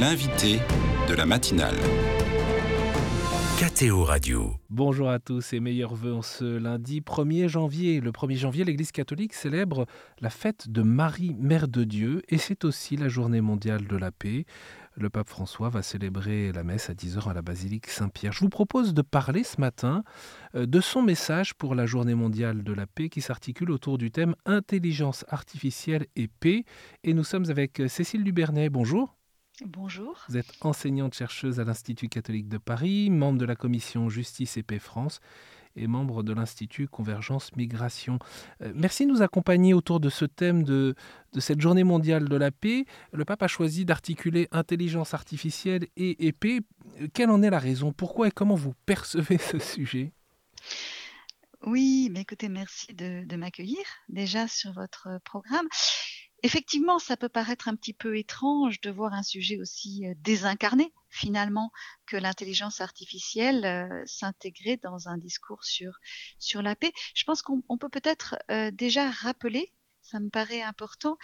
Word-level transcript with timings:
L'invité 0.00 0.60
de 1.08 1.14
la 1.14 1.26
matinale. 1.26 1.74
KTO 3.58 4.04
Radio. 4.04 4.54
Bonjour 4.70 5.10
à 5.10 5.18
tous 5.18 5.52
et 5.54 5.58
meilleurs 5.58 5.96
voeux 5.96 6.14
en 6.14 6.22
ce 6.22 6.44
lundi 6.44 7.00
1er 7.00 7.48
janvier. 7.48 8.00
Le 8.00 8.12
1er 8.12 8.36
janvier, 8.36 8.64
l'Église 8.64 8.92
catholique 8.92 9.34
célèbre 9.34 9.86
la 10.20 10.30
fête 10.30 10.70
de 10.70 10.82
Marie, 10.82 11.34
Mère 11.40 11.66
de 11.66 11.82
Dieu, 11.82 12.22
et 12.28 12.38
c'est 12.38 12.64
aussi 12.64 12.96
la 12.96 13.08
journée 13.08 13.40
mondiale 13.40 13.88
de 13.88 13.96
la 13.96 14.12
paix. 14.12 14.44
Le 14.94 15.10
pape 15.10 15.28
François 15.28 15.68
va 15.68 15.82
célébrer 15.82 16.52
la 16.52 16.62
messe 16.62 16.90
à 16.90 16.94
10h 16.94 17.28
à 17.28 17.34
la 17.34 17.42
basilique 17.42 17.88
Saint-Pierre. 17.88 18.32
Je 18.32 18.40
vous 18.40 18.50
propose 18.50 18.94
de 18.94 19.02
parler 19.02 19.42
ce 19.42 19.60
matin 19.60 20.04
euh, 20.54 20.66
de 20.66 20.80
son 20.80 21.02
message 21.02 21.54
pour 21.54 21.74
la 21.74 21.86
journée 21.86 22.14
mondiale 22.14 22.62
de 22.62 22.72
la 22.72 22.86
paix 22.86 23.08
qui 23.08 23.20
s'articule 23.20 23.72
autour 23.72 23.98
du 23.98 24.12
thème 24.12 24.36
intelligence 24.46 25.24
artificielle 25.28 26.06
et 26.14 26.28
paix. 26.28 26.64
Et 27.02 27.14
nous 27.14 27.24
sommes 27.24 27.50
avec 27.50 27.82
Cécile 27.88 28.22
Lubernet. 28.22 28.70
Bonjour. 28.70 29.17
Bonjour. 29.64 30.24
Vous 30.28 30.36
êtes 30.36 30.52
enseignante-chercheuse 30.60 31.58
à 31.58 31.64
l'Institut 31.64 32.08
catholique 32.08 32.48
de 32.48 32.58
Paris, 32.58 33.10
membre 33.10 33.38
de 33.38 33.44
la 33.44 33.56
commission 33.56 34.08
Justice 34.08 34.56
et 34.56 34.62
Paix 34.62 34.78
France 34.78 35.20
et 35.74 35.86
membre 35.86 36.22
de 36.22 36.32
l'Institut 36.32 36.88
Convergence 36.88 37.54
Migration. 37.56 38.18
Euh, 38.62 38.72
merci 38.74 39.06
de 39.06 39.12
nous 39.12 39.22
accompagner 39.22 39.74
autour 39.74 40.00
de 40.00 40.10
ce 40.10 40.24
thème 40.24 40.62
de, 40.62 40.94
de, 41.32 41.40
cette 41.40 41.60
journée 41.60 41.84
mondiale 41.84 42.28
de 42.28 42.36
la 42.36 42.50
paix. 42.50 42.84
Le 43.12 43.24
pape 43.24 43.42
a 43.42 43.48
choisi 43.48 43.84
d'articuler 43.84 44.48
intelligence 44.50 45.14
artificielle 45.14 45.86
et, 45.96 46.26
et 46.26 46.32
paix. 46.32 46.60
Quelle 47.12 47.30
en 47.30 47.42
est 47.42 47.50
la 47.50 47.58
raison? 47.58 47.92
Pourquoi 47.92 48.28
et 48.28 48.30
comment 48.30 48.54
vous 48.54 48.74
percevez 48.86 49.38
ce 49.38 49.58
sujet? 49.58 50.12
Oui, 51.64 52.08
mais 52.12 52.20
écoutez, 52.20 52.48
merci 52.48 52.94
de, 52.94 53.24
de 53.24 53.36
m'accueillir 53.36 53.84
déjà 54.08 54.46
sur 54.46 54.72
votre 54.72 55.20
programme. 55.24 55.66
Effectivement, 56.44 57.00
ça 57.00 57.16
peut 57.16 57.28
paraître 57.28 57.66
un 57.68 57.74
petit 57.74 57.92
peu 57.92 58.16
étrange 58.16 58.80
de 58.80 58.90
voir 58.90 59.12
un 59.12 59.24
sujet 59.24 59.58
aussi 59.60 60.06
euh, 60.06 60.14
désincarné 60.18 60.92
finalement 61.10 61.72
que 62.06 62.16
l'intelligence 62.16 62.80
artificielle 62.80 63.64
euh, 63.64 64.02
s'intégrer 64.06 64.76
dans 64.76 65.08
un 65.08 65.18
discours 65.18 65.64
sur 65.64 65.98
sur 66.38 66.62
la 66.62 66.76
paix. 66.76 66.92
Je 67.14 67.24
pense 67.24 67.42
qu'on 67.42 67.78
peut 67.78 67.88
peut-être 67.88 68.36
euh, 68.52 68.70
déjà 68.70 69.10
rappeler, 69.10 69.72
ça 70.00 70.20
me 70.20 70.28
paraît 70.30 70.62
important, 70.62 71.18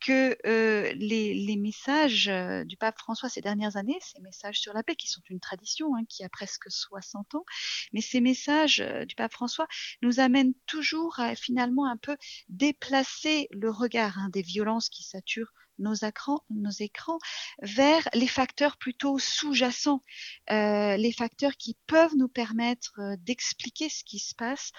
que 0.00 0.36
euh, 0.46 0.92
les, 0.94 1.34
les, 1.34 1.56
messages 1.56 2.28
euh, 2.28 2.64
du 2.64 2.76
pape 2.76 2.98
François 2.98 3.28
ces 3.28 3.40
dernières 3.40 3.76
années, 3.76 3.98
ces 4.00 4.20
messages 4.20 4.60
sur 4.60 4.72
la 4.72 4.82
paix, 4.82 4.96
qui 4.96 5.08
sont 5.08 5.22
une 5.28 5.40
tradition 5.40 5.94
hein, 5.96 6.04
qui 6.08 6.24
a 6.24 6.28
presque 6.28 6.70
60 6.70 7.34
ans, 7.34 7.44
mais 7.92 8.00
ces 8.00 8.20
messages 8.20 8.80
euh, 8.80 9.04
du 9.04 9.14
pape 9.14 9.32
François 9.32 9.66
nous 10.02 10.20
amènent 10.20 10.54
toujours 10.66 11.18
à 11.20 11.34
finalement 11.34 11.86
un 11.86 11.96
peu 11.96 12.16
déplacer 12.48 13.48
le 13.50 13.70
regard 13.70 14.18
hein, 14.18 14.28
des 14.32 14.42
violences 14.42 14.88
qui 14.88 15.02
saturent 15.02 15.52
nos 15.78 15.94
écrans, 15.94 17.18
vers 17.62 18.08
les 18.14 18.26
facteurs 18.26 18.76
plutôt 18.76 19.18
sous-jacents, 19.18 20.02
euh, 20.50 20.96
les 20.96 21.12
facteurs 21.12 21.56
qui 21.56 21.76
peuvent 21.86 22.16
nous 22.16 22.28
permettre 22.28 22.92
euh, 22.98 23.16
d'expliquer 23.20 23.88
ce 23.88 24.04
qui 24.04 24.18
se 24.18 24.34
passe 24.34 24.72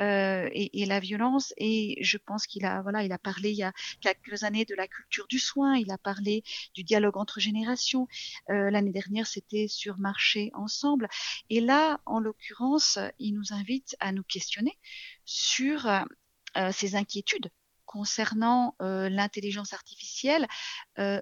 euh, 0.00 0.48
et, 0.52 0.86
la 0.86 1.00
violence. 1.00 1.52
Et 1.56 1.98
je 2.02 2.18
pense 2.18 2.46
qu'il 2.46 2.64
a, 2.64 2.82
voilà, 2.82 3.02
il 3.02 3.12
a 3.12 3.18
parlé 3.18 3.50
il 3.50 3.56
y 3.56 3.62
a 3.62 3.72
quelques 4.00 4.44
années 4.44 4.64
de 4.64 4.74
la 4.74 4.86
culture 4.86 5.26
du 5.28 5.38
soin, 5.38 5.76
il 5.76 5.90
a 5.90 5.98
parlé 5.98 6.44
du 6.74 6.84
dialogue 6.84 7.16
entre 7.16 7.40
générations. 7.40 8.06
L'année 8.48 8.92
dernière, 8.92 9.26
c'était 9.26 9.66
sur 9.68 9.98
marcher 9.98 10.50
ensemble. 10.54 11.08
Et 11.50 11.60
là, 11.60 12.00
en 12.06 12.20
l'occurrence, 12.20 12.98
il 13.18 13.34
nous 13.34 13.52
invite 13.52 13.96
à 14.00 14.12
nous 14.12 14.22
questionner 14.22 14.78
sur 15.24 15.88
ces 16.72 16.94
inquiétudes 16.94 17.50
concernant 17.96 18.76
euh, 18.82 19.08
l'intelligence 19.08 19.72
artificielle, 19.72 20.46
euh, 20.98 21.18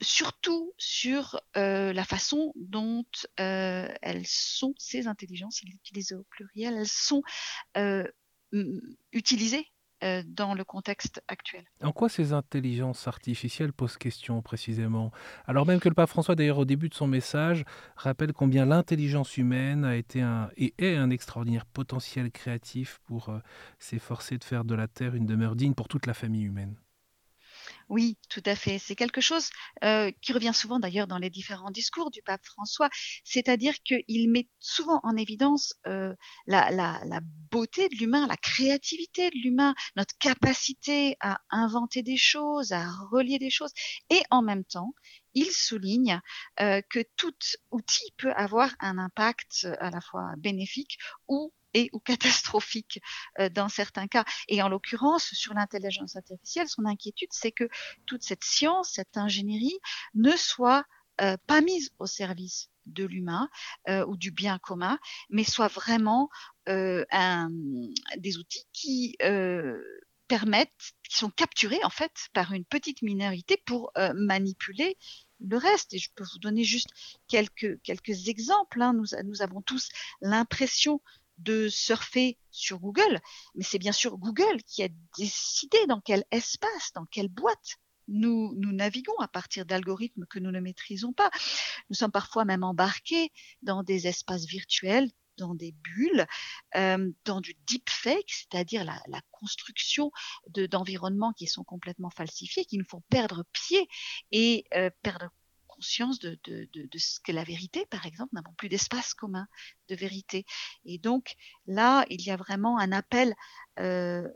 surtout 0.00 0.72
sur 0.78 1.38
euh, 1.58 1.92
la 1.92 2.04
façon 2.04 2.54
dont 2.56 3.04
elles 3.36 4.26
sont, 4.26 4.72
ces 4.78 5.08
intelligences, 5.08 5.60
il 5.62 5.74
utilise 5.74 6.12
au 6.12 6.24
pluriel, 6.30 6.74
elles 6.78 6.88
sont 6.88 7.22
utilisées 9.12 9.66
euh, 10.04 10.22
dans 10.26 10.54
le 10.54 10.64
contexte 10.64 11.22
actuel. 11.28 11.64
En 11.82 11.92
quoi 11.92 12.08
ces 12.08 12.32
intelligences 12.32 13.08
artificielles 13.08 13.72
posent 13.72 13.96
question 13.96 14.42
précisément? 14.42 15.10
Alors 15.46 15.66
même 15.66 15.80
que 15.80 15.88
le 15.88 15.94
pape 15.94 16.10
François, 16.10 16.34
d'ailleurs 16.34 16.58
au 16.58 16.64
début 16.64 16.88
de 16.88 16.94
son 16.94 17.06
message, 17.06 17.64
rappelle 17.96 18.32
combien 18.32 18.66
l'intelligence 18.66 19.36
humaine 19.36 19.84
a 19.84 19.96
été 19.96 20.26
et 20.56 20.74
est 20.78 20.96
un 20.96 21.10
extraordinaire 21.10 21.66
potentiel 21.66 22.30
créatif 22.30 23.00
pour 23.06 23.30
euh, 23.30 23.38
s'efforcer 23.78 24.38
de 24.38 24.44
faire 24.44 24.64
de 24.64 24.74
la 24.74 24.88
Terre 24.88 25.14
une 25.14 25.26
demeure 25.26 25.56
digne 25.56 25.74
pour 25.74 25.88
toute 25.88 26.06
la 26.06 26.14
famille 26.14 26.44
humaine. 26.44 26.76
Oui, 27.88 28.18
tout 28.28 28.42
à 28.46 28.56
fait. 28.56 28.78
C'est 28.80 28.96
quelque 28.96 29.20
chose 29.20 29.48
euh, 29.84 30.10
qui 30.20 30.32
revient 30.32 30.52
souvent 30.52 30.80
d'ailleurs 30.80 31.06
dans 31.06 31.18
les 31.18 31.30
différents 31.30 31.70
discours 31.70 32.10
du 32.10 32.20
pape 32.20 32.44
François, 32.44 32.90
c'est-à-dire 33.22 33.74
qu'il 33.84 34.28
met 34.28 34.48
souvent 34.58 34.98
en 35.04 35.16
évidence 35.16 35.74
euh, 35.86 36.12
la, 36.46 37.20
beauté 37.50 37.88
de 37.88 37.94
l'humain, 37.94 38.26
la 38.26 38.36
créativité 38.36 39.30
de 39.30 39.36
l'humain, 39.36 39.72
notre 39.94 40.18
capacité 40.18 41.16
à 41.20 41.38
inventer 41.50 42.02
des 42.02 42.16
choses, 42.16 42.72
à 42.72 42.90
relier 43.12 43.38
des 43.38 43.50
choses, 43.50 43.72
et 44.10 44.20
en 44.30 44.42
même 44.42 44.64
temps, 44.64 44.92
il 45.34 45.52
souligne 45.52 46.20
euh, 46.60 46.82
que 46.90 47.04
tout 47.16 47.34
outil 47.70 48.12
peut 48.16 48.32
avoir 48.32 48.74
un 48.80 48.98
impact 48.98 49.68
à 49.78 49.90
la 49.90 50.00
fois 50.00 50.32
bénéfique 50.38 50.98
ou 51.28 51.52
ou 51.92 52.00
catastrophique 52.00 53.00
euh, 53.38 53.48
dans 53.48 53.68
certains 53.68 54.06
cas. 54.06 54.24
Et 54.48 54.62
en 54.62 54.68
l'occurrence, 54.68 55.30
sur 55.32 55.54
l'intelligence 55.54 56.16
artificielle, 56.16 56.68
son 56.68 56.84
inquiétude, 56.84 57.28
c'est 57.32 57.52
que 57.52 57.68
toute 58.06 58.22
cette 58.22 58.44
science, 58.44 58.92
cette 58.94 59.16
ingénierie 59.16 59.78
ne 60.14 60.32
soit 60.36 60.84
euh, 61.20 61.36
pas 61.46 61.60
mise 61.60 61.90
au 61.98 62.06
service 62.06 62.70
de 62.86 63.04
l'humain 63.04 63.48
euh, 63.88 64.06
ou 64.06 64.16
du 64.16 64.30
bien 64.30 64.58
commun, 64.58 64.98
mais 65.28 65.44
soit 65.44 65.68
vraiment 65.68 66.28
des 66.66 68.38
outils 68.38 68.66
qui 68.72 69.16
permettent, 70.26 70.94
qui 71.08 71.16
sont 71.16 71.30
capturés 71.30 71.78
en 71.84 71.90
fait 71.90 72.12
par 72.32 72.52
une 72.52 72.64
petite 72.64 73.02
minorité 73.02 73.62
pour 73.66 73.92
manipuler 74.14 74.98
le 75.40 75.56
reste. 75.56 75.94
Et 75.94 75.98
je 75.98 76.10
peux 76.14 76.24
vous 76.24 76.40
donner 76.40 76.64
juste 76.64 76.88
quelques, 77.28 77.80
quelques 77.82 78.28
exemples. 78.28 78.82
Hein. 78.82 78.94
Nous 79.24 79.42
avons 79.42 79.62
tous 79.62 79.88
l'impression 80.20 81.00
de 81.38 81.68
surfer 81.68 82.38
sur 82.50 82.78
Google, 82.78 83.20
mais 83.54 83.64
c'est 83.64 83.78
bien 83.78 83.92
sûr 83.92 84.16
Google 84.16 84.62
qui 84.66 84.82
a 84.82 84.88
décidé 85.18 85.78
dans 85.86 86.00
quel 86.00 86.24
espace, 86.30 86.92
dans 86.94 87.06
quelle 87.06 87.28
boîte 87.28 87.76
nous, 88.08 88.54
nous 88.56 88.72
naviguons 88.72 89.18
à 89.18 89.28
partir 89.28 89.66
d'algorithmes 89.66 90.26
que 90.26 90.38
nous 90.38 90.50
ne 90.50 90.60
maîtrisons 90.60 91.12
pas. 91.12 91.30
Nous 91.90 91.96
sommes 91.96 92.12
parfois 92.12 92.44
même 92.44 92.62
embarqués 92.62 93.32
dans 93.62 93.82
des 93.82 94.06
espaces 94.06 94.44
virtuels, 94.44 95.10
dans 95.36 95.54
des 95.54 95.72
bulles, 95.72 96.26
euh, 96.76 97.10
dans 97.24 97.40
du 97.40 97.54
deepfake, 97.66 98.30
c'est-à-dire 98.30 98.84
la, 98.84 99.00
la, 99.08 99.20
construction 99.30 100.10
d'environnements 100.48 101.32
qui 101.34 101.46
sont 101.46 101.62
complètement 101.62 102.08
falsifiés, 102.08 102.64
qui 102.64 102.78
nous 102.78 102.86
font 102.88 103.02
perdre 103.10 103.44
pied 103.52 103.86
et 104.30 104.64
euh, 104.74 104.88
perdre 105.02 105.28
conscience 105.76 106.18
de, 106.18 106.38
de, 106.44 106.68
de, 106.74 106.98
ce 106.98 107.20
qu'est 107.20 107.32
la 107.32 107.44
vérité, 107.44 107.86
par 107.86 108.06
exemple, 108.06 108.30
n'avons 108.34 108.54
plus 108.54 108.68
d'espace 108.68 109.14
commun 109.14 109.46
de 109.88 109.94
vérité. 109.94 110.44
Et 110.84 110.98
donc 110.98 111.34
là, 111.66 112.04
il 112.10 112.22
y 112.22 112.30
a 112.30 112.36
vraiment 112.36 112.78
un 112.78 112.92
appel 112.92 113.34
euh, 113.78 114.26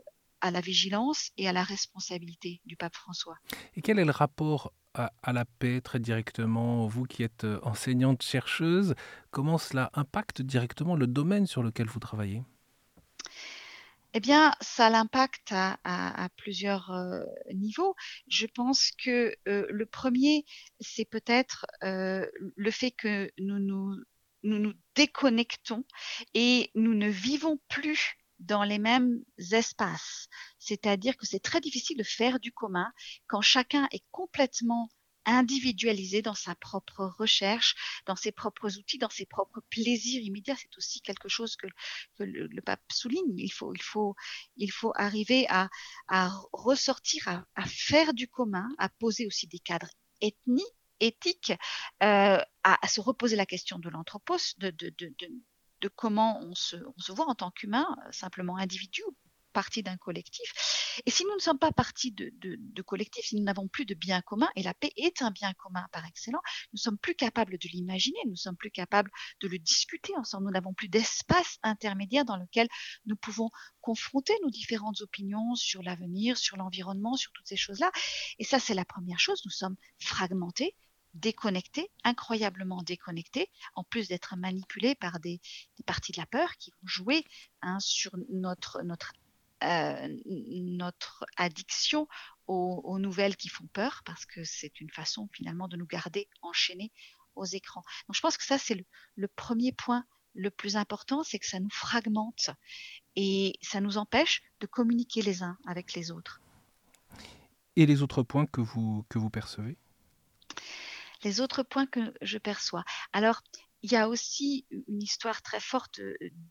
à 0.41 0.51
la 0.51 0.61
vigilance 0.61 1.31
et 1.37 1.47
à 1.47 1.53
la 1.53 1.63
responsabilité 1.63 2.61
du 2.65 2.75
pape 2.75 2.95
François. 2.95 3.37
Et 3.75 3.81
quel 3.81 3.99
est 3.99 4.05
le 4.05 4.11
rapport 4.11 4.73
à, 4.93 5.11
à 5.23 5.33
la 5.33 5.45
paix 5.45 5.81
très 5.81 5.99
directement 5.99 6.87
Vous 6.87 7.05
qui 7.05 7.23
êtes 7.23 7.43
euh, 7.43 7.59
enseignante 7.63 8.23
chercheuse, 8.23 8.95
comment 9.29 9.57
cela 9.57 9.89
impacte 9.93 10.41
directement 10.41 10.95
le 10.95 11.07
domaine 11.07 11.47
sur 11.47 11.63
lequel 11.63 11.87
vous 11.87 11.99
travaillez? 11.99 12.43
Eh 14.13 14.19
bien, 14.19 14.53
ça 14.61 14.89
l'impacte 14.89 15.51
à, 15.51 15.79
à, 15.83 16.25
à, 16.25 16.29
plusieurs 16.29 16.91
euh, 16.91 17.23
niveaux. 17.53 17.95
Je 18.27 18.45
pense 18.45 18.91
que 19.03 19.33
euh, 19.47 19.65
le 19.69 19.85
premier, 19.85 20.45
c'est 20.79 21.05
peut-être 21.05 21.65
euh, 21.83 22.25
le 22.55 22.71
fait 22.71 22.91
que 22.91 23.31
nous 23.37 23.59
nous, 23.59 23.95
nous 24.43 24.59
nous 24.59 24.73
déconnectons 24.95 25.85
et 26.33 26.71
nous 26.75 26.93
ne 26.93 27.07
vivons 27.09 27.59
plus 27.69 28.17
dans 28.39 28.63
les 28.63 28.79
mêmes 28.79 29.23
espaces. 29.51 30.27
C'est-à-dire 30.59 31.15
que 31.15 31.25
c'est 31.25 31.39
très 31.39 31.61
difficile 31.61 31.97
de 31.97 32.03
faire 32.03 32.39
du 32.39 32.51
commun 32.51 32.91
quand 33.27 33.41
chacun 33.41 33.87
est 33.91 34.03
complètement 34.11 34.89
individualisé 35.25 36.21
dans 36.21 36.33
sa 36.33 36.55
propre 36.55 37.13
recherche, 37.17 37.75
dans 38.05 38.15
ses 38.15 38.31
propres 38.31 38.77
outils, 38.77 38.97
dans 38.97 39.09
ses 39.09 39.25
propres 39.25 39.61
plaisirs 39.69 40.21
immédiats. 40.21 40.55
C'est 40.55 40.77
aussi 40.77 41.01
quelque 41.01 41.29
chose 41.29 41.55
que, 41.55 41.67
le, 42.19 42.47
le, 42.47 42.61
pape 42.61 42.81
souligne. 42.91 43.37
Il 43.37 43.51
faut, 43.51 43.73
il 43.73 43.81
faut, 43.81 44.15
il 44.57 44.71
faut 44.71 44.93
arriver 44.95 45.45
à, 45.49 45.69
à 46.07 46.31
ressortir, 46.53 47.27
à, 47.27 47.45
à, 47.55 47.65
faire 47.65 48.13
du 48.13 48.27
commun, 48.27 48.69
à 48.77 48.89
poser 48.89 49.27
aussi 49.27 49.47
des 49.47 49.59
cadres 49.59 49.89
ethniques, 50.21 50.65
éthiques, 50.99 51.53
euh, 52.03 52.37
à, 52.63 52.85
à, 52.85 52.87
se 52.87 53.01
reposer 53.01 53.35
la 53.35 53.45
question 53.45 53.79
de 53.79 53.89
l'anthropos, 53.89 54.55
de, 54.57 54.69
de, 54.69 54.93
de, 54.97 55.13
de, 55.81 55.87
comment 55.89 56.39
on 56.41 56.53
se, 56.53 56.75
on 56.75 56.99
se 56.99 57.11
voit 57.11 57.27
en 57.27 57.35
tant 57.35 57.51
qu'humain, 57.51 57.87
simplement 58.11 58.57
individu, 58.57 59.01
partie 59.51 59.83
d'un 59.83 59.97
collectif. 59.97 60.51
Et 61.05 61.11
si 61.11 61.23
nous 61.23 61.35
ne 61.35 61.39
sommes 61.39 61.59
pas 61.59 61.71
partie 61.71 62.11
de, 62.11 62.31
de, 62.33 62.81
collectif, 62.81 63.25
si 63.25 63.35
nous 63.35 63.43
n'avons 63.43 63.67
plus 63.67 63.85
de 63.85 63.93
bien 63.93 64.21
commun, 64.21 64.49
et 64.55 64.63
la 64.63 64.73
paix 64.73 64.91
est 64.97 65.21
un 65.21 65.31
bien 65.31 65.53
commun 65.53 65.85
par 65.91 66.05
excellence, 66.05 66.41
nous 66.73 66.79
sommes 66.79 66.97
plus 66.97 67.15
capables 67.15 67.57
de 67.57 67.69
l'imaginer, 67.69 68.19
nous 68.27 68.35
sommes 68.35 68.57
plus 68.57 68.71
capables 68.71 69.11
de 69.41 69.47
le 69.47 69.59
discuter 69.59 70.13
ensemble, 70.17 70.45
nous 70.45 70.51
n'avons 70.51 70.73
plus 70.73 70.89
d'espace 70.89 71.57
intermédiaire 71.63 72.25
dans 72.25 72.37
lequel 72.37 72.67
nous 73.05 73.15
pouvons 73.15 73.49
confronter 73.81 74.33
nos 74.43 74.49
différentes 74.49 75.01
opinions 75.01 75.55
sur 75.55 75.81
l'avenir, 75.83 76.37
sur 76.37 76.57
l'environnement, 76.57 77.15
sur 77.15 77.31
toutes 77.31 77.47
ces 77.47 77.57
choses-là. 77.57 77.91
Et 78.39 78.43
ça, 78.43 78.59
c'est 78.59 78.73
la 78.73 78.85
première 78.85 79.19
chose, 79.19 79.41
nous 79.45 79.51
sommes 79.51 79.75
fragmentés, 79.99 80.75
déconnectés, 81.13 81.91
incroyablement 82.03 82.83
déconnectés, 82.83 83.49
en 83.75 83.83
plus 83.83 84.07
d'être 84.07 84.35
manipulés 84.37 84.95
par 84.95 85.19
des, 85.19 85.41
parties 85.85 86.11
de 86.11 86.17
la 86.19 86.25
peur 86.25 86.55
qui 86.57 86.71
vont 86.71 86.87
jouer 86.87 87.25
hein, 87.61 87.79
sur 87.79 88.15
notre, 88.29 88.81
notre 88.83 89.13
euh, 89.63 90.17
notre 90.25 91.25
addiction 91.37 92.07
aux, 92.47 92.99
nouvelles 92.99 93.37
qui 93.37 93.47
font 93.47 93.67
peur, 93.67 94.01
parce 94.05 94.25
que 94.25 94.43
c'est 94.43 94.81
une 94.81 94.89
façon 94.89 95.29
finalement 95.31 95.67
de 95.67 95.77
nous 95.77 95.85
garder 95.85 96.27
enchaînés 96.41 96.91
aux 97.35 97.45
écrans. 97.45 97.83
Donc 98.07 98.15
je 98.15 98.19
pense 98.19 98.37
que 98.37 98.43
ça, 98.43 98.57
c'est 98.57 98.85
le, 99.15 99.27
premier 99.29 99.71
point 99.71 100.05
le 100.33 100.51
plus 100.51 100.75
important, 100.75 101.23
c'est 101.23 101.39
que 101.39 101.47
ça 101.47 101.59
nous 101.59 101.69
fragmente 101.69 102.49
et 103.15 103.53
ça 103.61 103.79
nous 103.79 103.97
empêche 103.97 104.41
de 104.59 104.67
communiquer 104.67 105.21
les 105.21 105.43
uns 105.43 105.57
avec 105.65 105.93
les 105.93 106.11
autres. 106.11 106.41
Et 107.77 107.85
les 107.85 108.01
autres 108.01 108.23
points 108.23 108.45
que 108.45 108.61
vous, 108.61 109.05
que 109.07 109.17
vous 109.17 109.29
percevez? 109.29 109.77
Les 111.23 111.39
autres 111.39 111.63
points 111.63 111.85
que 111.85 112.13
je 112.21 112.37
perçois. 112.37 112.83
Alors, 113.13 113.41
il 113.83 113.91
y 113.91 113.95
a 113.95 114.09
aussi 114.09 114.65
une 114.69 115.01
histoire 115.01 115.41
très 115.41 115.59
forte 115.59 116.01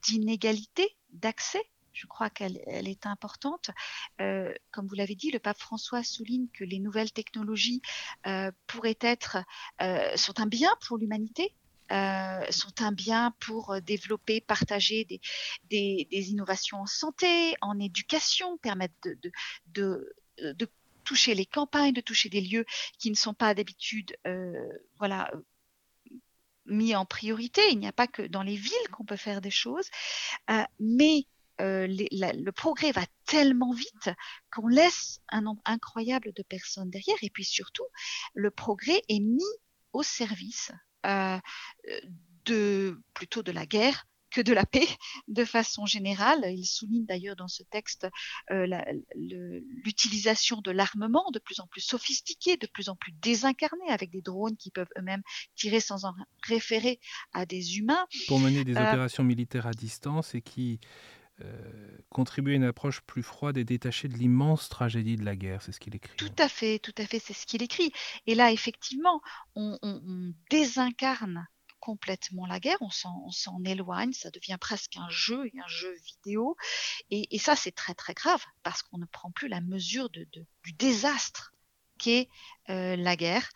d'inégalité 0.02 0.96
d'accès 1.10 1.62
je 1.92 2.06
crois 2.06 2.30
qu'elle 2.30 2.58
est 2.66 3.06
importante. 3.06 3.70
Euh, 4.20 4.52
comme 4.70 4.86
vous 4.86 4.94
l'avez 4.94 5.14
dit, 5.14 5.30
le 5.30 5.38
pape 5.38 5.58
François 5.58 6.02
souligne 6.02 6.46
que 6.52 6.64
les 6.64 6.78
nouvelles 6.78 7.12
technologies 7.12 7.82
euh, 8.26 8.50
pourraient 8.66 8.98
être 9.00 9.38
euh, 9.82 10.16
sont 10.16 10.40
un 10.40 10.46
bien 10.46 10.70
pour 10.86 10.98
l'humanité. 10.98 11.54
sont 12.50 12.80
un 12.80 12.92
bien 12.92 13.34
pour 13.40 13.80
développer, 13.82 14.40
partager 14.40 15.04
des, 15.04 15.20
des, 15.68 16.30
innovations 16.30 16.78
en 16.82 16.86
santé, 16.86 17.56
en 17.60 17.80
éducation, 17.80 18.58
permettre 18.58 18.94
de, 19.04 19.32
de, 20.38 20.70
toucher 21.02 21.34
les 21.34 21.46
campagnes, 21.46 21.92
de 21.92 22.00
toucher 22.00 22.28
des 22.28 22.40
lieux 22.40 22.64
qui 22.98 23.10
ne 23.10 23.16
sont 23.16 23.34
pas 23.34 23.54
d'habitude 23.54 24.16
voilà, 24.98 25.32
mis 26.66 26.94
en 26.94 27.04
priorité. 27.04 27.62
Il 27.72 27.80
n'y 27.80 27.88
a 27.88 27.92
pas 27.92 28.06
que 28.06 28.22
dans 28.22 28.44
les 28.44 28.54
villes 28.54 28.88
qu'on 28.92 29.04
peut 29.04 29.16
faire 29.16 29.40
des 29.40 29.50
choses, 29.50 29.90
mais 30.78 31.26
euh, 31.60 31.86
le 31.88 32.50
progrès 32.50 32.92
va 32.92 33.04
tellement 33.26 33.72
vite 33.72 34.10
qu'on 34.52 34.66
laisse 34.66 35.20
un 35.28 35.42
nombre 35.42 35.62
incroyable 35.64 36.32
de 36.34 36.42
personnes 36.42 36.90
derrière. 36.90 37.16
Et 37.22 37.30
puis 37.30 37.44
surtout, 37.44 37.86
le 38.34 38.50
progrès 38.50 39.02
est 39.08 39.20
mis 39.20 39.42
au 39.92 40.02
service 40.02 40.72
euh, 41.06 41.38
de 42.44 43.00
plutôt 43.14 43.42
de 43.42 43.52
la 43.52 43.66
guerre 43.66 44.06
que 44.30 44.40
de 44.40 44.52
la 44.52 44.64
paix 44.64 44.86
de 45.28 45.44
façon 45.44 45.86
générale. 45.86 46.44
Il 46.46 46.64
souligne 46.64 47.04
d'ailleurs 47.04 47.36
dans 47.36 47.48
ce 47.48 47.62
texte 47.64 48.06
euh, 48.50 48.66
l'utilisation 49.14 50.60
de 50.60 50.70
l'armement 50.70 51.30
de 51.32 51.38
plus 51.38 51.60
en 51.60 51.66
plus 51.66 51.80
sophistiqué, 51.80 52.56
de 52.56 52.66
plus 52.66 52.88
en 52.88 52.96
plus 52.96 53.12
désincarné, 53.20 53.88
avec 53.88 54.10
des 54.10 54.22
drones 54.22 54.56
qui 54.56 54.70
peuvent 54.70 54.90
eux-mêmes 54.98 55.22
tirer 55.56 55.80
sans 55.80 56.04
en 56.04 56.14
référer 56.46 57.00
à 57.32 57.44
des 57.44 57.78
humains. 57.78 58.06
Pour 58.28 58.38
mener 58.38 58.64
des 58.64 58.72
opérations 58.72 59.24
militaires 59.24 59.66
à 59.66 59.72
distance 59.72 60.34
et 60.34 60.42
qui 60.42 60.80
contribuer 62.10 62.54
à 62.54 62.56
une 62.56 62.64
approche 62.64 63.00
plus 63.02 63.22
froide 63.22 63.56
et 63.56 63.64
détachée 63.64 64.08
de 64.08 64.14
l'immense 64.14 64.68
tragédie 64.68 65.16
de 65.16 65.24
la 65.24 65.36
guerre, 65.36 65.62
c'est 65.62 65.72
ce 65.72 65.80
qu'il 65.80 65.94
écrit. 65.94 66.16
Tout 66.16 66.32
à 66.38 66.48
fait, 66.48 66.78
tout 66.78 66.94
à 66.98 67.06
fait, 67.06 67.18
c'est 67.18 67.32
ce 67.32 67.46
qu'il 67.46 67.62
écrit. 67.62 67.92
Et 68.26 68.34
là, 68.34 68.52
effectivement, 68.52 69.22
on, 69.54 69.78
désincarne 70.50 71.46
complètement 71.78 72.46
la 72.46 72.60
guerre, 72.60 72.76
on 72.80 72.90
s'en 73.30 73.64
éloigne, 73.64 74.12
ça 74.12 74.30
devient 74.30 74.58
presque 74.60 74.96
un 74.96 75.08
jeu 75.08 75.50
un 75.56 75.68
jeu 75.68 75.94
vidéo. 76.04 76.56
Et, 77.10 77.38
ça, 77.38 77.56
c'est 77.56 77.72
très 77.72 77.94
très 77.94 78.14
grave 78.14 78.44
parce 78.62 78.82
qu'on 78.82 78.98
ne 78.98 79.06
prend 79.06 79.30
plus 79.30 79.48
la 79.48 79.60
mesure 79.60 80.10
de, 80.10 80.26
du 80.64 80.72
désastre 80.72 81.54
qu'est 81.98 82.28
euh, 82.68 82.96
la 82.96 83.16
guerre. 83.16 83.48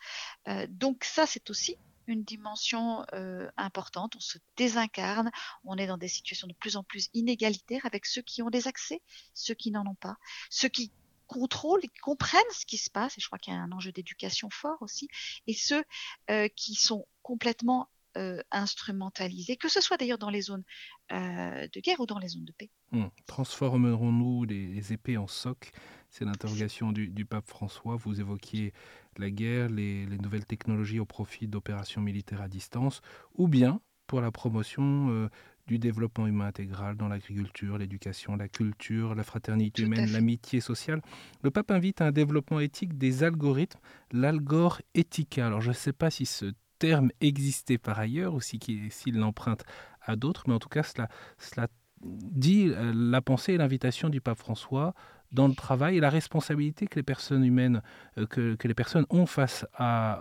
Euh, 0.47 0.65
donc 0.69 1.03
ça, 1.03 1.25
c'est 1.25 1.49
aussi 1.49 1.77
une 2.07 2.23
dimension 2.23 3.05
euh, 3.13 3.49
importante, 3.57 4.15
on 4.15 4.19
se 4.19 4.37
désincarne, 4.57 5.31
on 5.63 5.77
est 5.77 5.87
dans 5.87 5.97
des 5.97 6.07
situations 6.07 6.47
de 6.47 6.53
plus 6.53 6.77
en 6.77 6.83
plus 6.83 7.09
inégalitaires 7.13 7.85
avec 7.85 8.05
ceux 8.05 8.21
qui 8.21 8.41
ont 8.41 8.49
des 8.49 8.67
accès, 8.67 9.01
ceux 9.33 9.53
qui 9.53 9.71
n'en 9.71 9.85
ont 9.85 9.95
pas, 9.95 10.17
ceux 10.49 10.69
qui 10.69 10.91
contrôlent 11.27 11.83
et 11.83 11.91
comprennent 12.01 12.41
ce 12.51 12.65
qui 12.65 12.77
se 12.77 12.89
passe, 12.89 13.17
et 13.17 13.21
je 13.21 13.27
crois 13.27 13.39
qu'il 13.39 13.53
y 13.53 13.55
a 13.55 13.59
un 13.59 13.71
enjeu 13.71 13.91
d'éducation 13.91 14.49
fort 14.51 14.77
aussi, 14.81 15.07
et 15.47 15.53
ceux 15.53 15.83
euh, 16.29 16.47
qui 16.55 16.75
sont 16.75 17.07
complètement 17.23 17.89
euh, 18.17 18.41
instrumentalisés, 18.51 19.57
que 19.57 19.67
ce 19.67 19.81
soit 19.81 19.97
d'ailleurs 19.97 20.19
dans 20.19 20.29
les 20.29 20.41
zones 20.41 20.63
de 21.09 21.79
guerre 21.81 21.99
ou 21.99 22.05
dans 22.05 22.17
les 22.17 22.29
zones 22.29 22.45
de 22.45 22.51
paix. 22.51 22.71
Hum. 22.91 23.11
Transformerons-nous 23.27 24.45
les, 24.45 24.93
épées 24.93 25.17
en 25.17 25.27
socs 25.27 25.71
C'est 26.17 26.23
l'interrogation 26.23 26.93
du, 26.93 27.09
du, 27.09 27.25
pape 27.25 27.45
François. 27.45 27.97
Vous 27.97 28.21
évoquiez 28.21 28.71
la 29.17 29.29
guerre, 29.29 29.67
les, 29.67 30.05
nouvelles 30.05 30.45
technologies 30.45 31.01
au 31.01 31.05
profit 31.05 31.45
d'opérations 31.45 31.99
militaires 31.99 32.39
à 32.41 32.47
distance, 32.47 33.01
ou 33.33 33.49
bien 33.49 33.81
pour 34.07 34.21
la 34.21 34.31
promotion 34.31 35.09
euh, 35.09 35.27
du 35.67 35.77
développement 35.77 36.25
humain 36.25 36.45
intégral 36.45 36.95
dans 36.95 37.09
l'agriculture, 37.09 37.77
l'éducation, 37.77 38.37
la 38.37 38.47
culture, 38.47 39.13
la 39.13 39.23
fraternité 39.23 39.81
humaine, 39.81 40.09
l'amitié 40.13 40.61
sociale. 40.61 41.01
Le 41.43 41.51
pape 41.51 41.69
invite 41.69 41.99
à 41.99 42.05
un 42.05 42.11
développement 42.13 42.61
éthique 42.61 42.97
des 42.97 43.23
algorithmes, 43.23 43.81
l'algor 44.13 44.81
éthica. 44.93 45.45
Alors 45.45 45.59
je 45.59 45.71
ne 45.71 45.75
sais 45.75 45.91
pas 45.91 46.11
si 46.11 46.25
ce 46.25 46.53
terme 46.79 47.11
existait 47.19 47.77
par 47.77 47.99
ailleurs 47.99 48.35
ou 48.35 48.39
s'il 48.39 49.17
l'emprunte 49.17 49.65
à 50.01 50.15
d'autres, 50.15 50.45
mais 50.47 50.53
en 50.53 50.59
tout 50.59 50.69
cas 50.69 50.83
cela, 50.83 51.09
cela 51.39 51.67
dit 52.01 52.69
euh, 52.69 52.93
la 52.95 53.21
pensée 53.21 53.53
et 53.53 53.57
l'invitation 53.57 54.07
du 54.07 54.21
pape 54.21 54.37
François 54.37 54.93
dans 55.35 55.47
le 55.47 55.53
travail 55.53 55.97
et 55.97 55.99
la 55.99 56.09
responsabilité 56.09 56.87
que 56.87 56.95
les 56.95 57.03
personnes 57.03 57.43
humaines, 57.43 57.83
euh, 58.17 58.25
que, 58.25 58.67
les 58.67 58.73
personnes 58.73 59.05
ont 59.11 59.27
face 59.27 59.65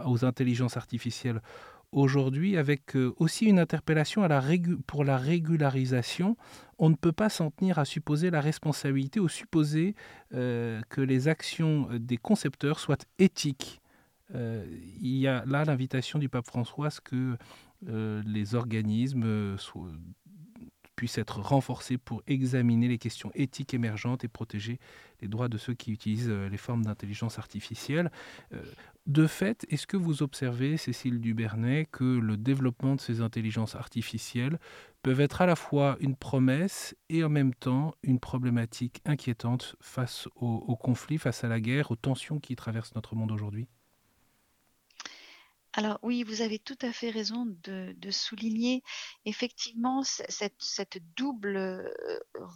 aux 0.05 0.25
intelligences 0.25 0.77
artificielles 0.77 1.41
aujourd'hui, 1.93 2.57
avec 2.57 2.97
euh, 2.97 3.15
aussi 3.19 3.47
une 3.47 3.61
interpellation 3.61 4.27
pour 4.87 5.05
la 5.05 5.17
régularisation. 5.17 6.37
On 6.79 6.91
ne 6.91 6.97
peut 6.97 7.13
pas 7.13 7.29
s'en 7.29 7.51
tenir 7.53 7.79
à 7.79 7.85
supposer 7.85 8.31
la 8.31 8.41
responsabilité 8.41 9.21
ou 9.21 9.29
supposer 9.29 9.95
euh, 10.35 10.83
que 10.91 11.01
les 11.01 11.29
actions 11.29 11.89
des 11.93 12.17
concepteurs 12.17 12.81
soient 12.81 12.99
éthiques. 13.19 13.81
il 14.35 15.17
y 15.17 15.29
a 15.29 15.45
là 15.47 15.65
l'invitation 15.65 16.19
du 16.19 16.29
pape 16.29 16.47
François 16.47 16.89
à 16.89 16.91
ce 16.91 17.01
que 17.01 17.37
les 18.27 18.55
organismes 18.57 19.57
soient 19.59 19.93
puisse 20.97 21.19
être 21.19 21.41
renforcée 21.41 21.99
pour 21.99 22.23
examiner 22.27 22.89
les 22.89 22.99
questions 22.99 23.31
éthiques 23.35 23.75
émergentes 23.75 24.25
et 24.25 24.29
protéger 24.29 24.79
les 25.21 25.29
droits 25.29 25.49
de 25.49 25.59
ceux 25.59 25.75
qui 25.75 25.93
utilisent 25.93 26.31
euh, 26.31 26.49
les 26.49 26.57
formes 26.57 26.85
d'intelligence 26.85 27.39
artificielle. 27.39 28.11
Euh, 28.53 28.63
de 29.07 29.27
fait, 29.27 29.67
est-ce 29.69 29.87
que 29.87 29.97
vous 29.97 30.23
observez, 30.23 30.77
Cécile 30.77 31.21
Dubernay, 31.21 31.87
que 31.91 32.05
le 32.05 32.37
développement 32.37 32.95
de 32.95 33.01
ces 33.01 33.21
intelligences 33.21 33.75
artificielles 33.75 34.59
peuvent 35.03 35.21
être 35.21 35.43
à 35.43 35.47
la 35.47 35.57
fois 35.57 35.97
une 36.01 36.17
promesse 36.17 36.97
et 37.11 37.23
en 37.23 37.29
même 37.29 37.55
temps 37.55 37.95
une 38.03 38.19
problématique 38.19 39.03
inquiétante 39.05 39.77
face 39.81 40.29
aux 40.37 40.77
conflits, 40.77 41.19
face 41.19 41.45
à 41.45 41.49
la 41.49 41.61
guerre, 41.61 41.91
aux 41.91 41.97
tensions 41.97 42.41
qui 42.41 42.57
traversent 42.57 42.95
notre 42.95 43.15
monde 43.15 43.31
aujourd'hui? 43.31 43.69
Alors 45.77 45.99
oui, 46.03 46.23
vous 46.23 46.41
avez 46.41 46.61
tout 46.61 46.79
à 46.83 46.93
fait 46.93 47.11
raison 47.11 47.47
de, 47.65 48.11
souligner 48.11 48.85
effectivement 49.25 50.05
cette, 50.05 50.99
double 51.17 51.57
euh, 51.57 51.89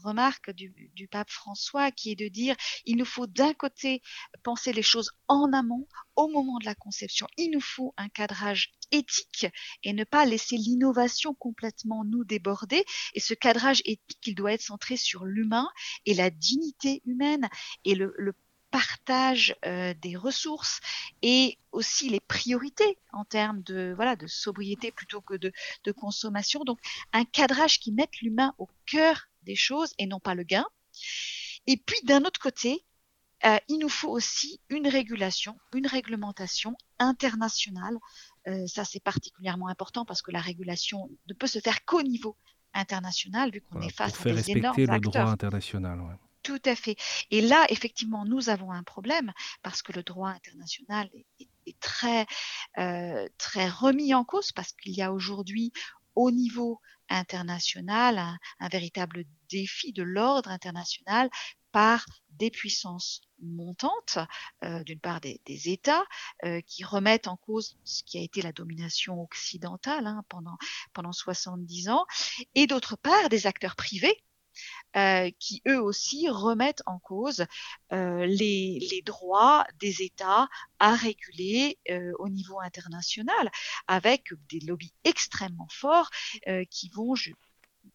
remarque 0.04 0.52
du, 0.52 1.08
pape 1.10 1.30
François 1.30 1.90
qui 1.90 2.12
est 2.12 2.14
de 2.14 2.28
dire 2.28 2.54
il 2.84 2.96
nous 2.96 3.04
faut 3.04 3.26
d'un 3.26 3.54
côté 3.54 4.02
penser 4.44 4.72
les 4.72 4.82
choses 4.82 5.10
en 5.26 5.52
amont, 5.52 5.88
au 6.14 6.28
moment 6.28 6.58
de 6.58 6.64
la 6.64 6.76
conception, 6.76 7.26
il 7.36 7.50
nous 7.50 7.60
faut 7.60 7.92
un 7.96 8.08
cadrage 8.08 8.72
éthique 8.92 9.46
et 9.82 9.92
ne 9.92 10.04
pas 10.04 10.24
laisser 10.24 10.56
l'innovation 10.56 11.34
complètement 11.34 12.04
nous 12.04 12.24
déborder. 12.24 12.84
Et 13.14 13.20
ce 13.20 13.34
cadrage 13.34 13.82
éthique, 13.84 14.26
il 14.26 14.34
doit 14.36 14.52
être 14.52 14.62
centré 14.62 14.96
sur 14.96 15.24
l'humain 15.24 15.68
et 16.06 16.14
la 16.14 16.30
dignité 16.30 17.02
humaine 17.04 17.48
et 17.84 17.96
le, 17.96 18.14
le 18.16 18.32
partage 18.70 19.56
euh, 19.64 19.94
des 19.94 20.16
ressources 20.16 20.80
et 21.22 21.58
aussi 21.72 22.08
les 22.08 22.20
priorités 22.20 22.98
en 23.12 23.24
termes 23.24 23.62
de 23.62 23.92
voilà 23.96 24.16
de 24.16 24.26
sobriété 24.26 24.92
plutôt 24.92 25.20
que 25.20 25.34
de, 25.34 25.52
de 25.84 25.92
consommation. 25.92 26.64
Donc 26.64 26.78
un 27.12 27.24
cadrage 27.24 27.78
qui 27.80 27.92
mette 27.92 28.20
l'humain 28.20 28.54
au 28.58 28.68
cœur 28.86 29.28
des 29.42 29.56
choses 29.56 29.94
et 29.98 30.06
non 30.06 30.20
pas 30.20 30.34
le 30.34 30.42
gain. 30.42 30.66
Et 31.66 31.76
puis 31.76 31.98
d'un 32.04 32.24
autre 32.24 32.40
côté, 32.40 32.84
euh, 33.44 33.58
il 33.68 33.78
nous 33.78 33.88
faut 33.88 34.10
aussi 34.10 34.60
une 34.68 34.88
régulation, 34.88 35.56
une 35.74 35.86
réglementation 35.86 36.76
internationale. 36.98 37.96
Euh, 38.48 38.66
ça 38.66 38.84
c'est 38.84 39.02
particulièrement 39.02 39.68
important 39.68 40.04
parce 40.04 40.22
que 40.22 40.30
la 40.30 40.40
régulation 40.40 41.10
ne 41.28 41.34
peut 41.34 41.46
se 41.46 41.60
faire 41.60 41.84
qu'au 41.84 42.02
niveau 42.02 42.36
international 42.74 43.50
vu 43.50 43.62
qu'on 43.62 43.80
est 43.80 43.94
face 43.94 44.20
à 44.26 44.32
des 44.32 44.50
énormes 44.50 44.78
acteurs. 44.78 44.94
le 44.94 45.00
droit 45.00 45.30
international. 45.30 46.18
Tout 46.48 46.62
à 46.64 46.74
fait. 46.74 46.96
Et 47.30 47.42
là, 47.42 47.66
effectivement, 47.68 48.24
nous 48.24 48.48
avons 48.48 48.72
un 48.72 48.82
problème 48.82 49.34
parce 49.62 49.82
que 49.82 49.92
le 49.92 50.02
droit 50.02 50.30
international 50.30 51.10
est, 51.66 51.78
très, 51.78 52.24
euh, 52.78 53.28
très 53.36 53.68
remis 53.68 54.14
en 54.14 54.24
cause 54.24 54.52
parce 54.52 54.72
qu'il 54.72 54.92
y 54.92 55.02
a 55.02 55.12
aujourd'hui 55.12 55.74
au 56.14 56.30
niveau 56.30 56.80
international 57.10 58.16
un, 58.60 58.68
véritable 58.70 59.24
défi 59.50 59.92
de 59.92 60.02
l'ordre 60.02 60.48
international 60.48 61.28
par 61.70 62.06
des 62.30 62.50
puissances 62.50 63.20
montantes, 63.42 64.18
euh, 64.64 64.82
d'une 64.84 65.00
part 65.00 65.20
des, 65.20 65.38
États 65.68 66.06
euh, 66.46 66.62
qui 66.62 66.82
remettent 66.82 67.28
en 67.28 67.36
cause 67.36 67.76
ce 67.84 68.02
qui 68.04 68.16
a 68.16 68.22
été 68.22 68.40
la 68.40 68.52
domination 68.52 69.20
occidentale 69.20 70.06
hein, 70.06 70.24
pendant, 70.30 70.56
pendant 70.94 71.12
70 71.12 71.90
ans, 71.90 72.06
et 72.54 72.66
d'autre 72.66 72.96
part 72.96 73.28
des 73.28 73.46
acteurs 73.46 73.76
privés 73.76 74.24
euh, 74.96 75.30
qui 75.38 75.62
eux 75.68 75.80
aussi 75.80 76.28
remettent 76.28 76.82
en 76.86 76.98
cause 76.98 77.44
euh, 77.92 78.24
les, 78.26 79.02
droits 79.04 79.66
des 79.80 80.02
États 80.02 80.48
à 80.78 80.94
réguler 80.94 81.78
euh, 81.90 82.12
au 82.18 82.28
niveau 82.28 82.58
international, 82.60 83.50
avec 83.86 84.32
des 84.48 84.60
lobbies 84.60 84.94
extrêmement 85.04 85.68
forts 85.70 86.10
qui 86.70 86.88
vont 86.88 87.14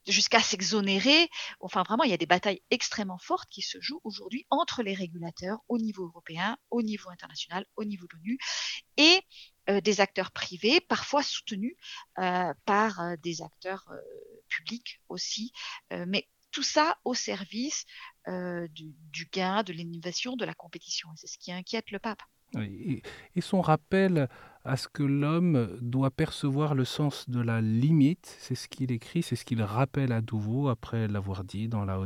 jusqu'à 0.07 0.41
s'exonérer. 0.41 1.29
Enfin, 1.59 1.83
vraiment, 1.83 2.03
il 2.03 2.11
y 2.11 2.13
a 2.13 2.17
des 2.17 2.25
batailles 2.25 2.61
extrêmement 2.69 3.17
fortes 3.17 3.49
qui 3.49 3.61
se 3.61 3.79
jouent 3.81 4.01
aujourd'hui 4.03 4.45
entre 4.49 4.83
les 4.83 4.93
régulateurs 4.93 5.59
au 5.67 5.77
niveau 5.77 6.05
européen, 6.05 6.57
au 6.69 6.81
niveau 6.81 7.09
international, 7.09 7.65
au 7.75 7.83
niveau 7.85 8.05
de 8.07 8.15
l'ONU 8.15 8.37
et 8.97 9.21
des 9.81 10.01
acteurs 10.01 10.31
privés, 10.31 10.79
parfois 10.81 11.23
soutenus 11.23 11.75
par 12.15 13.17
des 13.23 13.41
acteurs 13.41 13.89
publics 14.47 15.01
aussi, 15.09 15.51
mais 15.91 16.27
tout 16.53 16.63
ça 16.63 16.97
au 17.03 17.13
service 17.13 17.85
euh, 18.29 18.67
du, 18.69 19.27
gain, 19.33 19.63
de 19.63 19.73
l'innovation, 19.73 20.37
de 20.37 20.45
la 20.45 20.53
compétition. 20.53 21.09
C'est 21.17 21.27
ce 21.27 21.37
qui 21.37 21.51
inquiète 21.51 21.91
le 21.91 21.99
pape. 21.99 22.21
et, 22.55 23.01
son 23.41 23.59
rappel 23.59 24.29
à 24.65 24.77
ce 24.77 24.87
que 24.87 25.03
l'homme 25.03 25.77
doit 25.81 26.09
percevoir 26.09 26.73
le 26.73 26.85
sens 26.85 27.29
de 27.29 27.41
la 27.41 27.59
limite, 27.59 28.35
c'est 28.39 28.55
ce 28.55 28.69
qu'il 28.69 28.91
écrit, 28.91 29.21
c'est 29.21 29.35
ce 29.35 29.43
qu'il 29.43 29.61
rappelle 29.61 30.13
à 30.13 30.21
nouveau 30.21 30.69
après 30.69 31.07
l'avoir 31.09 31.43
dit 31.43 31.67
dans 31.67 31.83
la 31.83 31.99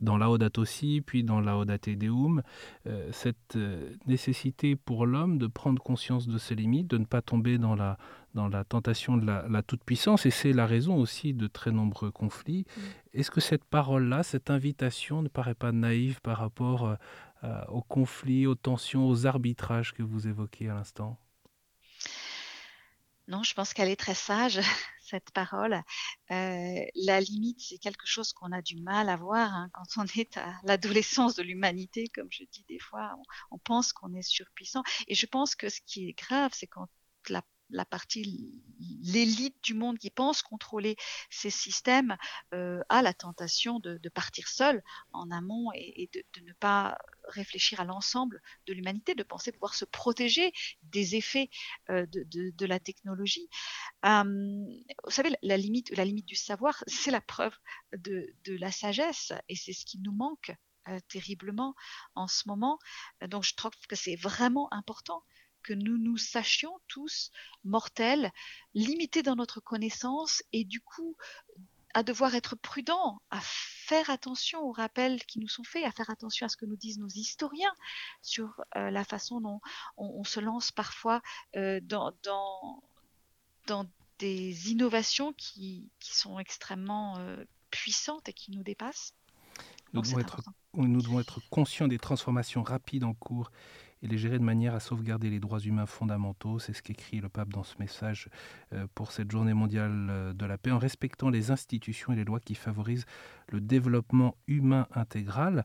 dans 0.00 0.18
Laudate 0.18 0.58
aussi, 0.58 1.02
puis 1.04 1.24
dans 1.24 1.40
Laudate 1.40 1.88
Deum, 1.88 2.42
euh, 2.86 3.08
cette 3.12 3.56
euh, 3.56 3.94
nécessité 4.06 4.76
pour 4.76 5.06
l'homme 5.06 5.38
de 5.38 5.46
prendre 5.46 5.82
conscience 5.82 6.28
de 6.28 6.36
ses 6.36 6.54
limites, 6.54 6.88
de 6.88 6.98
ne 6.98 7.04
pas 7.06 7.22
tomber 7.22 7.56
dans 7.56 7.74
la, 7.74 7.96
dans 8.34 8.48
la 8.48 8.64
tentation 8.64 9.16
de 9.16 9.26
la, 9.26 9.62
toute-puissance, 9.62 10.26
et 10.26 10.30
c'est 10.30 10.52
la 10.52 10.66
raison 10.66 10.96
aussi 10.96 11.32
de 11.32 11.46
très 11.46 11.72
nombreux 11.72 12.10
conflits. 12.10 12.66
Mm. 12.76 12.80
Est-ce 13.14 13.30
que 13.30 13.40
cette 13.40 13.64
parole-là, 13.64 14.22
cette 14.22 14.50
invitation 14.50 15.22
ne 15.22 15.28
paraît 15.28 15.54
pas 15.54 15.72
naïve 15.72 16.20
par 16.20 16.38
rapport 16.38 16.96
euh, 17.44 17.64
aux 17.68 17.82
conflits, 17.82 18.46
aux 18.46 18.54
tensions, 18.54 19.08
aux 19.08 19.26
arbitrages 19.26 19.94
que 19.94 20.02
vous 20.02 20.28
évoquez 20.28 20.68
à 20.68 20.74
l'instant? 20.74 21.18
Non, 23.28 23.42
je 23.42 23.54
pense 23.54 23.72
qu'elle 23.72 23.88
est 23.88 23.96
très 23.96 24.14
sage, 24.14 24.60
cette 25.00 25.30
parole. 25.30 25.82
Euh, 26.30 26.84
la 26.94 27.20
limite, 27.20 27.60
c'est 27.60 27.78
quelque 27.78 28.06
chose 28.06 28.32
qu'on 28.32 28.52
a 28.52 28.62
du 28.62 28.76
mal 28.80 29.08
à 29.08 29.16
voir 29.16 29.52
hein. 29.54 29.70
quand 29.72 30.02
on 30.02 30.04
est 30.18 30.36
à 30.36 30.54
l'adolescence 30.64 31.34
de 31.34 31.42
l'humanité, 31.42 32.08
comme 32.08 32.28
je 32.30 32.44
dis 32.52 32.64
des 32.68 32.78
fois, 32.78 33.16
on, 33.50 33.58
pense 33.58 33.92
qu'on 33.92 34.12
est 34.14 34.22
surpuissant. 34.22 34.82
Et 35.08 35.14
je 35.14 35.26
pense 35.26 35.54
que 35.54 35.68
ce 35.68 35.80
qui 35.86 36.08
est 36.08 36.12
grave, 36.12 36.50
c'est 36.54 36.66
quand 36.66 36.88
la 37.70 37.84
partie, 37.84 38.62
l'élite 39.02 39.56
du 39.62 39.74
monde 39.74 39.98
qui 39.98 40.10
pense 40.10 40.42
contrôler 40.42 40.96
ces 41.30 41.50
systèmes 41.50 42.16
euh, 42.52 42.82
a 42.88 43.02
la 43.02 43.14
tentation 43.14 43.80
de, 43.80 43.98
partir 44.10 44.48
seul 44.48 44.82
en 45.12 45.30
amont 45.30 45.70
et, 45.74 46.08
de, 46.12 46.40
ne 46.42 46.52
pas 46.52 46.96
réfléchir 47.28 47.80
à 47.80 47.84
l'ensemble 47.84 48.40
de 48.66 48.72
l'humanité, 48.72 49.14
de 49.14 49.22
penser 49.22 49.52
pouvoir 49.52 49.74
se 49.74 49.84
protéger 49.84 50.52
des 50.82 51.16
effets 51.16 51.50
euh, 51.90 52.06
de, 52.06 52.66
la 52.66 52.78
technologie. 52.80 53.48
Euh, 54.04 54.22
vous 55.04 55.10
savez, 55.10 55.30
la 55.42 55.56
limite, 55.56 55.94
la 55.96 56.04
limite 56.04 56.26
du 56.26 56.36
savoir, 56.36 56.82
c'est 56.86 57.10
la 57.10 57.20
preuve 57.20 57.56
de, 57.92 58.32
la 58.46 58.70
sagesse 58.70 59.32
et 59.48 59.56
c'est 59.56 59.72
ce 59.72 59.84
qui 59.84 59.98
nous 59.98 60.12
manque 60.12 60.52
terriblement 61.08 61.74
en 62.14 62.28
ce 62.28 62.46
moment. 62.46 62.78
Donc 63.28 63.42
je 63.42 63.54
trouve 63.54 63.72
que 63.88 63.96
c'est 63.96 64.16
vraiment 64.16 64.72
important 64.72 65.24
que 65.64 65.72
nous 65.72 65.98
nous 65.98 66.18
sachions 66.18 66.78
tous 66.86 67.30
mortels, 67.64 68.30
limités 68.74 69.22
dans 69.22 69.34
notre 69.34 69.60
connaissance 69.60 70.42
et 70.52 70.64
du 70.64 70.80
coup 70.80 71.16
à 71.94 72.02
devoir 72.02 72.34
être 72.34 72.56
prudents, 72.56 73.22
à 73.30 73.40
faire 73.40 74.10
attention 74.10 74.60
aux 74.62 74.72
rappels 74.72 75.24
qui 75.24 75.38
nous 75.38 75.48
sont 75.48 75.62
faits, 75.62 75.84
à 75.84 75.92
faire 75.92 76.10
attention 76.10 76.44
à 76.46 76.48
ce 76.48 76.56
que 76.56 76.66
nous 76.66 76.76
disent 76.76 76.98
nos 76.98 77.08
historiens 77.08 77.72
sur 78.20 78.60
euh, 78.76 78.90
la 78.90 79.04
façon 79.04 79.40
dont 79.40 79.60
on, 79.96 80.24
se 80.24 80.40
lance 80.40 80.72
parfois 80.72 81.22
euh, 81.56 81.80
dans, 81.82 82.12
dans, 83.66 83.86
des 84.18 84.70
innovations 84.70 85.32
qui, 85.34 85.90
sont 86.00 86.38
extrêmement 86.38 87.18
euh, 87.18 87.44
puissantes 87.70 88.28
et 88.28 88.32
qui 88.32 88.50
nous 88.50 88.62
dépassent. 88.62 89.14
Nous 89.92 90.02
devons, 90.02 90.18
être, 90.18 90.40
nous 90.74 91.02
devons 91.02 91.20
être 91.20 91.40
conscients 91.50 91.86
des 91.86 91.98
transformations 91.98 92.64
rapides 92.64 93.04
en 93.04 93.14
cours 93.14 93.52
et 94.04 94.06
les 94.06 94.18
gérer 94.18 94.38
de 94.38 94.44
manière 94.44 94.74
à 94.74 94.80
sauvegarder 94.80 95.30
les 95.30 95.40
droits 95.40 95.58
humains 95.58 95.86
fondamentaux. 95.86 96.58
C'est 96.58 96.74
ce 96.74 96.82
qu'écrit 96.82 97.20
le 97.20 97.30
pape 97.30 97.48
dans 97.48 97.64
ce 97.64 97.74
message 97.78 98.28
euh, 98.72 98.86
pour 98.94 99.10
cette 99.10 99.30
journée 99.30 99.54
mondiale 99.54 100.08
euh, 100.10 100.32
de 100.34 100.44
la 100.44 100.58
paix, 100.58 100.70
en 100.70 100.78
respectant 100.78 101.30
les 101.30 101.50
institutions 101.50 102.12
et 102.12 102.16
les 102.16 102.24
lois 102.24 102.38
qui 102.38 102.54
favorisent 102.54 103.06
le 103.48 103.60
développement 103.60 104.36
humain 104.46 104.86
intégral. 104.94 105.64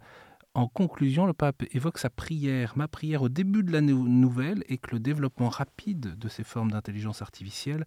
En 0.53 0.67
conclusion, 0.67 1.25
le 1.25 1.33
pape 1.33 1.63
évoque 1.71 1.97
sa 1.97 2.09
prière. 2.09 2.73
Ma 2.77 2.87
prière 2.87 3.21
au 3.21 3.29
début 3.29 3.61
de 3.61 3.71
l'année 3.71 3.93
nouvelle 3.93 4.63
est 4.69 4.77
que 4.77 4.91
le 4.91 4.99
développement 4.99 5.49
rapide 5.49 6.17
de 6.17 6.27
ces 6.29 6.43
formes 6.43 6.71
d'intelligence 6.71 7.21
artificielle 7.21 7.85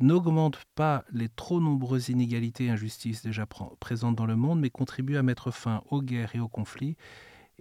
n'augmente 0.00 0.64
pas 0.74 1.04
les 1.12 1.28
trop 1.28 1.60
nombreuses 1.60 2.08
inégalités 2.08 2.64
et 2.64 2.70
injustices 2.70 3.22
déjà 3.22 3.46
présentes 3.78 4.16
dans 4.16 4.26
le 4.26 4.34
monde, 4.34 4.60
mais 4.60 4.70
contribue 4.70 5.18
à 5.18 5.22
mettre 5.22 5.50
fin 5.50 5.82
aux 5.90 6.00
guerres 6.00 6.34
et 6.34 6.40
aux 6.40 6.48
conflits 6.48 6.96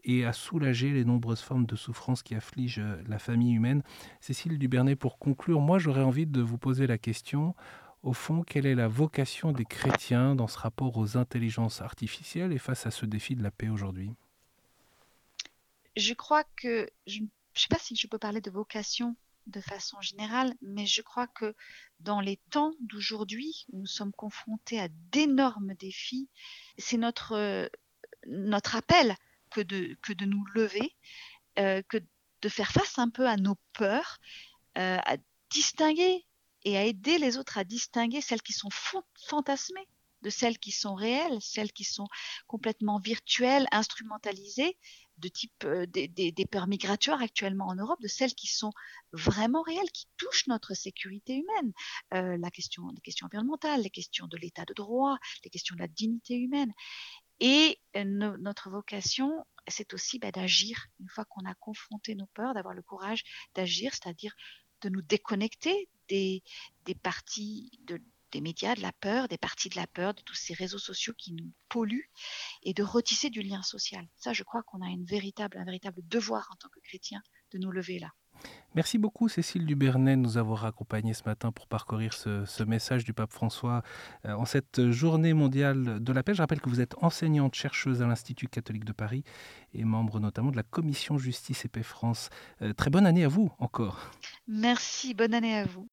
et 0.04 0.26
à 0.26 0.34
soulager 0.34 0.92
les 0.92 1.06
nombreuses 1.06 1.42
formes 1.42 1.66
de 1.66 1.76
souffrance 1.76 2.24
qui 2.24 2.36
affligent 2.36 2.80
euh, 2.80 3.02
la 3.08 3.20
famille 3.20 3.54
humaine. 3.54 3.84
Cécile 4.22 4.58
Dubernet, 4.58 4.96
pour 4.96 5.20
conclure, 5.20 5.62
moi 5.62 5.80
j'aurais 5.80 6.04
envie 6.04 6.26
de 6.26 6.42
vous 6.42 6.58
poser 6.58 6.88
la 6.88 6.98
question, 6.98 7.56
au 8.04 8.14
fond, 8.14 8.44
quelle 8.44 8.66
est 8.66 8.76
la 8.76 8.88
vocation 8.88 9.52
des 9.52 9.66
chrétiens 9.66 10.36
dans 10.36 10.48
ce 10.48 10.58
rapport 10.58 10.98
aux 10.98 11.18
intelligences 11.18 11.82
artificielles 11.82 12.54
et 12.54 12.58
face 12.58 12.86
à 12.86 12.92
ce 12.92 13.06
défi 13.06 13.36
de 13.36 13.44
la 13.44 13.52
paix 13.52 13.70
aujourd'hui? 13.70 14.12
Je 15.98 16.14
crois 16.14 16.46
que, 16.56 16.90
je 17.08 17.22
ne 17.22 17.28
sais 17.54 17.68
pas 17.70 17.80
si 17.80 17.96
je 17.96 18.08
peux 18.08 18.18
parler 18.18 18.40
de 18.40 18.52
vocation 18.52 19.16
de 19.48 19.60
façon 19.60 20.00
générale, 20.02 20.54
mais 20.62 20.86
je 20.86 21.02
crois 21.02 21.28
que 21.28 21.56
dans 22.00 22.22
les 22.22 22.38
temps 22.52 22.72
d'aujourd'hui, 22.80 23.66
nous 23.74 23.88
sommes 23.88 24.14
confrontés 24.14 24.80
à 24.80 24.88
d'énormes 25.12 25.74
défis. 25.74 26.30
C'est 26.78 26.98
notre, 26.98 27.70
notre 28.28 28.76
appel 28.76 29.16
que 29.50 29.62
de, 29.62 29.98
que 30.02 30.14
de 30.14 30.26
nous 30.26 30.44
lever, 30.54 30.96
euh, 31.58 31.82
que 31.90 31.98
de 32.42 32.50
faire 32.50 32.72
face 32.72 32.98
un 32.98 33.10
peu 33.10 33.28
à 33.28 33.38
nos 33.38 33.56
peurs, 33.74 34.20
euh, 34.78 34.98
à 35.06 35.18
distinguer 35.50 36.26
et 36.64 36.78
à 36.78 36.86
aider 36.86 37.18
les 37.18 37.38
autres 37.38 37.58
à 37.58 37.64
distinguer 37.64 38.22
celles 38.22 38.42
qui 38.42 38.54
sont 38.54 38.70
fantasmées 39.28 39.88
de 40.22 40.30
celles 40.30 40.60
qui 40.60 40.72
sont 40.72 40.96
réelles, 40.96 41.38
celles 41.42 41.72
qui 41.72 41.86
sont 41.86 42.08
complètement 42.46 43.00
virtuelles, 43.00 43.68
instrumentalisées, 43.72 44.78
de 45.18 45.30
type 45.30 45.64
euh, 45.64 45.86
des, 45.86 46.10
des, 46.10 46.46
peurs 46.46 46.68
migratoires 46.68 47.22
actuellement 47.22 47.68
en 47.68 47.76
Europe, 47.76 48.02
de 48.02 48.10
celles 48.10 48.34
qui 48.34 48.48
sont 48.48 48.72
vraiment 49.14 49.62
réelles, 49.62 49.92
qui 49.92 50.08
touchent 50.18 50.48
notre 50.48 50.74
sécurité 50.74 51.36
humaine, 51.36 51.74
la 52.12 52.52
question, 52.52 52.90
les 52.94 53.02
questions 53.02 53.28
environnementales, 53.28 53.82
les 53.82 53.90
questions 53.90 54.28
de 54.28 54.38
l'état 54.38 54.66
de 54.66 54.74
droit, 54.74 55.18
les 55.46 55.50
questions 55.50 55.76
de 55.76 55.82
la 55.82 55.88
dignité 55.88 56.36
humaine. 56.36 56.74
Et 57.40 57.80
euh, 57.96 58.04
notre 58.04 58.70
vocation, 58.70 59.46
c'est 59.68 59.94
aussi 59.94 60.20
bah, 60.20 60.32
d'agir. 60.32 60.88
Une 61.00 61.10
fois 61.10 61.26
qu'on 61.26 61.46
a 61.46 61.56
confronté 61.56 62.16
nos 62.16 62.28
peurs, 62.28 62.54
d'avoir 62.54 62.74
le 62.74 62.82
courage 62.82 63.24
d'agir, 63.56 63.94
c'est-à-dire 63.94 64.36
de 64.82 64.90
nous 64.90 65.02
déconnecter 65.02 65.90
des, 66.08 66.44
parties 67.04 67.72
de, 67.82 68.02
des 68.32 68.42
médias, 68.42 68.76
de 68.76 68.82
la 68.82 68.92
peur, 68.94 69.28
des 69.28 69.38
parties 69.38 69.70
de 69.70 69.76
la 69.76 69.88
peur, 69.88 70.14
de 70.14 70.22
tous 70.22 70.36
ces 70.36 70.54
réseaux 70.54 70.80
sociaux 70.80 71.14
qui 71.18 71.34
nous 71.34 71.52
polluent, 71.70 72.10
et 72.64 72.74
de 72.74 72.84
retisser 72.84 73.30
du 73.30 73.42
lien 73.42 73.62
social. 73.62 74.08
Ça, 74.16 74.34
je 74.34 74.44
crois 74.44 74.64
qu'on 74.64 74.82
a 74.82 74.88
un 74.88 75.04
véritable 75.04 75.64
devoir 76.08 76.50
en 76.52 76.56
tant 76.56 76.70
que 76.70 76.80
chrétien 76.82 77.22
de 77.52 77.58
nous 77.58 77.72
lever 77.72 78.00
là. 78.00 78.12
Merci 78.76 79.00
beaucoup 79.00 79.28
Cécile 79.30 79.66
Dubernet 79.66 80.16
de 80.16 80.22
nous 80.22 80.38
avoir 80.38 80.66
accompagnés 80.66 81.16
ce 81.16 81.24
matin 81.26 81.52
pour 81.52 81.66
parcourir 81.68 82.14
ce, 82.14 82.64
message 82.64 83.04
du 83.04 83.14
pape 83.14 83.32
François 83.32 83.82
euh, 84.26 84.34
en 84.34 84.46
cette 84.46 84.92
journée 84.92 85.34
mondiale 85.34 86.04
de 86.04 86.14
la 86.14 86.22
paix. 86.22 86.36
Je 86.36 86.42
rappelle 86.42 86.62
que 86.62 86.70
vous 86.70 86.80
êtes 86.80 86.96
enseignante 87.02 87.56
chercheuse 87.56 88.04
à 88.04 88.08
l'Institut 88.08 88.48
catholique 88.48 88.86
de 88.86 88.92
Paris 88.92 89.24
et 89.74 89.84
membre 89.84 90.20
notamment 90.20 90.52
de 90.52 90.56
la 90.56 90.64
commission 90.64 91.18
Justice 91.18 91.66
et 91.66 91.68
Paix 91.68 91.82
France. 91.82 92.30
Euh, 92.62 92.74
très 92.74 92.92
bonne 92.92 93.08
année 93.08 93.24
à 93.24 93.28
vous 93.28 93.52
encore. 93.58 94.12
Merci, 94.48 95.16
bonne 95.16 95.34
année 95.34 95.58
à 95.58 95.66
vous. 95.66 95.88